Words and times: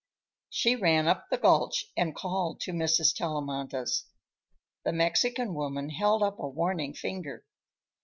She 0.49 0.75
ran 0.75 1.07
up 1.07 1.27
the 1.29 1.37
gulch 1.37 1.85
and 1.95 2.15
called 2.15 2.59
to 2.61 2.71
Mrs. 2.71 3.13
Tellamantez. 3.15 4.05
The 4.83 4.91
Mexican 4.93 5.53
woman 5.53 5.91
held 5.91 6.23
up 6.23 6.39
a 6.39 6.47
warning 6.49 6.95
finger. 6.95 7.45